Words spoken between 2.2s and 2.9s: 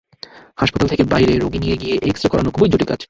করানো খুবই জটিল